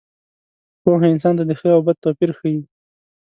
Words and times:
پوهه 0.81 1.07
انسان 1.13 1.33
ته 1.37 1.43
د 1.49 1.51
ښه 1.59 1.69
او 1.75 1.81
بد 1.87 1.97
توپیر 2.03 2.29
ښيي. 2.39 2.59